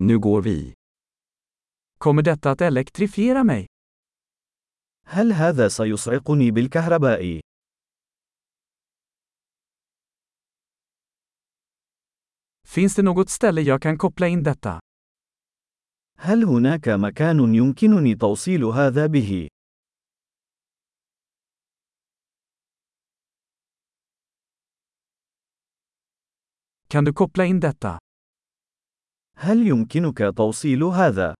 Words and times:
Nu 0.00 0.18
går 0.18 0.42
vi. 0.42 0.74
Kommer 1.98 2.22
detta 2.22 2.50
att 2.50 2.60
elektrifiera 2.60 3.44
mig? 3.44 3.66
هل 5.04 5.32
هذا 5.32 5.68
سيصعقني 5.68 6.50
بالكهرباء؟ 6.50 7.40
Finns 12.66 12.94
det 12.94 13.02
något 13.02 13.30
ställe 13.30 13.60
jag 13.60 13.82
kan 13.82 13.98
koppla 13.98 14.28
in 14.28 14.42
detta? 14.42 14.80
هل 16.18 16.44
هناك 16.44 16.88
مكان 16.88 17.54
يمكنني 17.54 18.14
توصيل 18.14 18.64
هذا 18.64 19.06
به؟ 19.06 19.48
Kan 26.88 27.04
du 27.04 27.12
koppla 27.12 27.44
in 27.44 27.60
detta? 27.60 27.98
هل 29.40 29.66
يمكنك 29.66 30.18
توصيل 30.36 30.82
هذا؟ 30.84 31.34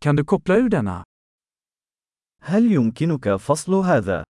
Kan 0.00 0.16
du 0.16 0.24
koppla 0.24 0.56
ur 0.56 0.68
denna? 0.68 1.02
هل 2.42 2.72
يمكنك 2.72 3.36
فصل 3.36 3.74
هذا؟ 3.74 4.24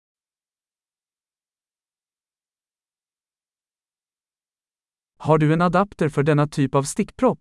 Har 5.18 5.38
du 5.38 5.52
en 5.52 5.60
adapter 5.62 6.08
för 6.08 6.22
denna 6.22 6.46
typ 6.46 6.74
av 6.74 6.82
stickpropp? 6.82 7.38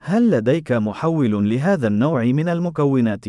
هل 0.00 0.30
لديك 0.30 0.72
محول 0.72 1.50
لهذا 1.50 1.86
النوع 1.86 2.24
من 2.24 2.48
المكونات؟ 2.48 3.24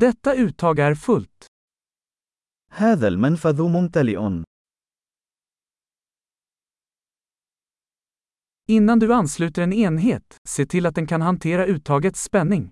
Detta 0.00 0.34
uttag 0.34 0.78
är 0.78 0.94
fullt. 0.94 1.46
هذا 2.70 3.08
المنفذ 3.08 3.62
ممتلئ. 3.62 4.44
Innan 8.68 8.98
du 8.98 9.14
ansluter 9.14 9.62
en 9.62 9.72
enhet, 9.72 10.36
se 10.48 10.66
till 10.66 10.86
att 10.86 10.94
den 10.94 11.06
kan 11.06 11.22
hantera 11.22 11.66
uttagets 11.66 12.22
spänning. 12.22 12.70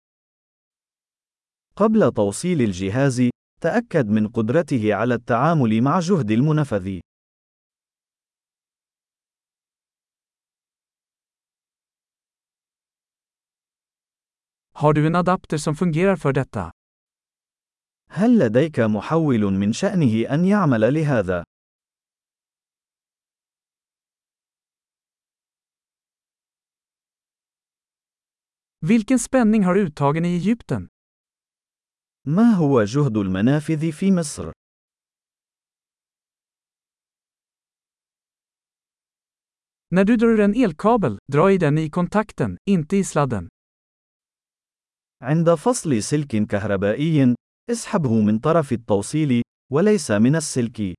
قبل 1.77 2.12
توصيل 2.12 2.60
الجهاز، 2.60 3.30
تأكد 3.60 4.06
من 4.08 4.28
قدرته 4.28 4.94
على 4.94 5.14
التعامل 5.14 5.82
مع 5.82 6.00
جهد 6.00 6.30
المنفذ. 6.30 7.00
Har 14.72 14.92
du 14.92 15.06
en 15.06 15.14
adapter 15.14 15.58
som 15.58 15.77
fungerar 15.77 16.16
för 16.16 16.32
detta? 16.32 16.70
هل 18.11 18.39
لديك 18.39 18.79
محول 18.79 19.41
من 19.41 19.73
شأنه 19.73 20.33
أن 20.33 20.45
يعمل 20.45 20.93
لهذا؟ 20.93 21.43
Vilken 28.81 29.19
spänning 29.19 29.63
har 29.63 29.75
uttagen 29.75 30.25
i 30.25 30.35
Egypten? 30.35 30.87
ما 32.27 32.52
هو 32.53 32.83
جهد 32.83 33.17
المنافذ 33.17 33.91
في 33.91 34.11
مصر؟ 34.11 34.52
När 39.91 40.03
du 40.05 40.17
drar 40.17 40.27
ur 40.27 40.39
en 40.39 40.55
elkabel, 40.55 41.17
dra 41.31 41.52
i 41.52 41.57
den 41.57 41.77
i 41.77 41.89
kontakten, 41.89 42.57
inte 42.69 42.97
i 42.97 43.03
sladden. 43.03 43.49
عند 45.21 45.55
فصل 45.55 46.03
سلك 46.03 46.47
كهربائي، 46.47 47.35
اسحبه 47.71 48.21
من 48.21 48.39
طرف 48.39 48.71
التوصيل، 48.71 49.41
وليس 49.71 50.11
من 50.11 50.35
السلك. 50.35 50.93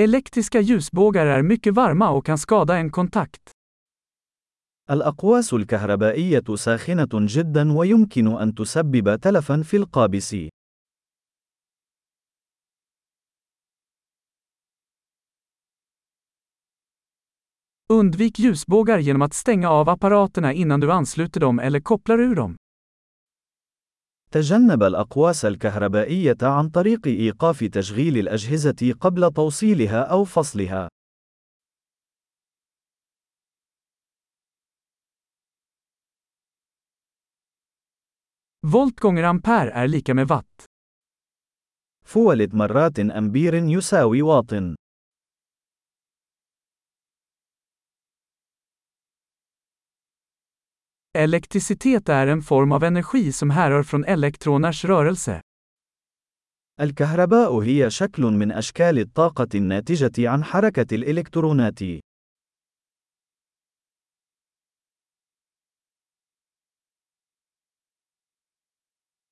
Elektriska 0.00 0.60
ljusbågar 0.60 1.26
är 1.26 1.42
mycket 1.42 1.74
varma 1.74 2.10
och 2.10 2.26
kan 2.26 2.38
skada 2.38 2.76
en 2.76 2.90
kontakt. 2.90 3.52
الأقواس 4.90 5.54
الكهربائية 5.54 6.56
ساخنة 6.56 7.08
جدا 7.12 7.72
ويمكن 7.72 8.26
أن 8.26 8.54
تسبب 8.54 9.16
تلفا 9.20 9.62
في 9.62 9.76
القابس. 9.76 10.34
Undvik 17.92 18.38
ljusbågar 18.38 18.98
genom 18.98 19.22
att 19.22 19.34
stänga 19.34 19.70
av 19.70 19.88
apparaterna 19.88 20.52
innan 20.52 20.80
du 20.80 20.92
ansluter 20.92 21.40
dem 21.40 21.58
eller 21.58 21.80
kopplar 21.80 22.20
ur 22.20 22.34
dem. 22.34 22.56
تجنب 24.30 24.82
الأقواس 24.82 25.44
الكهربائية 25.44 26.36
عن 26.42 26.70
طريق 26.70 27.06
إيقاف 27.06 27.64
تشغيل 27.64 28.18
الأجهزة 28.18 28.92
قبل 29.00 29.32
توصيلها 29.32 30.00
أو 30.02 30.24
فصلها. 30.24 30.88
Volt 38.66 39.00
gånger 39.00 39.22
ampere 39.22 39.70
är 39.70 39.88
lika 39.88 40.14
med 40.14 40.28
watt. 40.28 40.64
فولد 42.06 42.54
مرات 42.54 42.98
أمبير 42.98 43.54
يساوي 43.54 44.22
واط. 44.22 44.54
Elektricitet 51.18 52.08
är 52.08 52.26
en 52.26 52.42
form 52.42 52.72
av 52.72 52.84
energi 52.84 53.32
som 53.32 53.50
härrör 53.50 53.82
från 53.82 54.04
elektroners 54.04 54.84
rörelse. 54.84 55.40
الكهرباء 56.80 57.58
هي 57.60 57.90
شكل 57.90 58.22
من 58.22 58.52
أشكال 58.52 58.98
الطاقة 58.98 59.48
الناتجة 59.54 60.30
عن 60.30 60.44
حركة 60.44 60.94
الإلكترونات. 60.94 61.82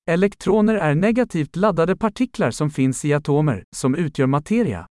Elektroner 0.09 0.75
är 0.75 0.95
negativt 0.95 1.55
laddade 1.55 1.95
partiklar 1.95 2.51
som 2.51 2.69
finns 2.69 3.05
i 3.05 3.13
atomer, 3.13 3.63
som 3.75 3.95
utgör 3.95 4.27
materia. 4.27 4.85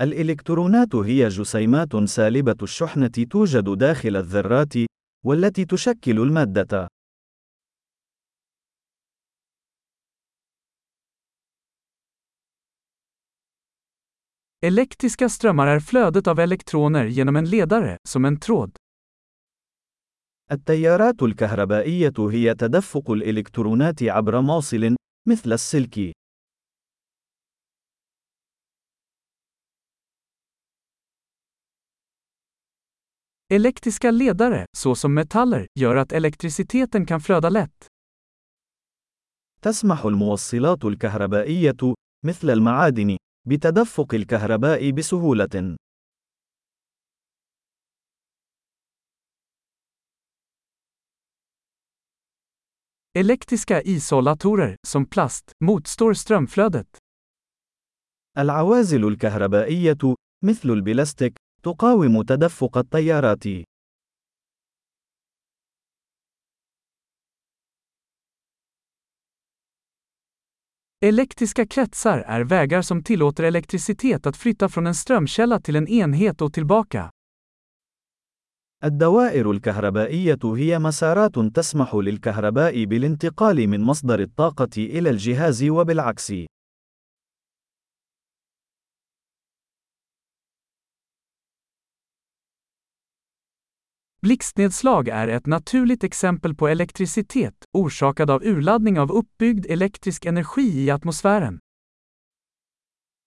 الإلكترونات 0.00 0.94
هي 0.94 1.28
جسيمات 1.28 1.96
سالبة 1.96 2.56
الشحنة 2.62 3.26
توجد 3.30 3.78
داخل 3.78 4.16
الذرات، 4.16 4.74
والتي 5.24 5.64
تشكل 5.64 6.18
المادة. 6.18 6.88
Elektriska 14.60 15.28
strömmar 15.28 15.66
är 15.66 15.80
flödet 15.80 16.26
av 16.26 16.40
elektroner 16.40 17.04
genom 17.06 17.36
en 17.36 17.44
ledare, 17.44 17.96
som 18.08 18.24
en 18.24 18.40
tråd. 18.40 18.76
التيارات 20.52 21.22
الكهربائية 21.22 22.14
هي 22.18 22.54
تدفق 22.54 23.10
الإلكترونات 23.10 24.02
عبر 24.02 24.40
موصل، 24.40 24.96
مثل 25.28 25.52
السلك. 25.52 26.17
Elektriska 33.50 34.10
ledare, 34.10 34.66
såsom 34.76 35.14
metaller, 35.14 35.66
gör 35.80 35.96
att 35.96 36.12
elektriciteten 36.12 37.06
kan 37.06 37.20
flöda 37.20 37.48
lätt. 37.48 37.86
تسمح 39.62 40.04
الموصلات 40.04 40.84
الكهربائية، 40.84 41.94
مثل 42.26 42.50
المعادن، 42.50 43.16
بتدفق 43.48 44.14
الكهرباء 44.14 44.90
بسهولة. 44.90 45.76
Elektriska 53.18 53.82
isolatorer, 53.82 54.76
som 54.86 55.06
plast, 55.06 55.52
motstår 55.64 56.14
strömflödet. 56.14 56.98
العوازل 58.38 59.04
الكهربائية، 59.08 60.14
مثل 60.44 60.70
البلاستيك، 60.70 61.34
تقاوم 61.62 62.22
تدفق 62.22 62.78
التيارات. 62.78 63.44
Elektriska 71.00 71.66
kretsar 71.66 72.18
är 72.18 72.40
vägar 72.44 72.82
som 72.82 73.02
tillåter 73.02 73.44
elektricitet 73.44 74.26
att 74.26 74.36
flytta 74.36 74.68
från 74.68 74.86
en 74.86 74.94
strömkälla 74.94 75.60
till 75.60 75.76
en 75.76 75.88
enhet 75.88 76.42
och 76.42 76.52
tillbaka. 76.52 77.10
الدوائر 78.84 79.50
الكهربائية 79.50 80.38
هي 80.44 80.78
مسارات 80.78 81.38
تسمح 81.38 81.94
للكهرباء 81.94 82.84
بالانتقال 82.84 83.68
من 83.68 83.80
مصدر 83.80 84.20
الطاقة 84.20 84.76
إلى 84.76 85.10
الجهاز 85.10 85.64
وبالعكس. 85.64 86.32
Blixtnedslag 94.23 95.07
är 95.07 95.27
ett 95.27 95.45
naturligt 95.45 96.03
exempel 96.03 96.55
på 96.55 96.67
elektricitet, 96.67 97.53
orsakad 97.71 98.29
av 98.29 98.43
urladdning 98.43 98.99
av 98.99 99.11
uppbyggd 99.11 99.65
elektrisk 99.65 100.25
energi 100.25 100.83
i 100.83 100.89
atmosfären. 100.89 101.59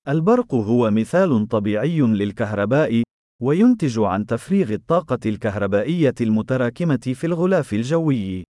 البرق 0.08 0.54
هو 0.54 0.90
مثال 0.90 1.48
طبيعي 1.48 2.00
للكهرباء، 2.00 3.02
وينتج 3.42 3.98
عن 3.98 4.26
تفريغ 4.26 4.72
الطاقة 4.72 5.18
الكهربائية 5.26 6.14
المتراكمة 6.20 7.14
في 7.14 7.24
الغلاف 7.26 7.72
الجوي. 7.72 8.44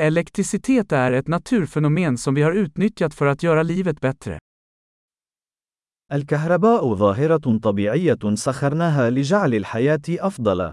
Elektricitet 0.00 0.92
är 0.92 1.12
ett 1.12 1.28
naturfenomen 1.28 2.18
som 2.18 2.34
vi 2.34 2.42
har 2.42 2.52
utnyttjat 2.52 3.14
för 3.14 3.26
att 3.26 3.42
göra 3.42 3.62
livet 3.62 4.00
bättre. 4.00 4.38
الكهرباء 6.13 6.93
ظاهرة 6.93 7.57
طبيعية 7.63 8.19
سخرناها 8.33 9.09
لجعل 9.09 9.53
الحياة 9.53 10.01
أفضل. 10.09 10.71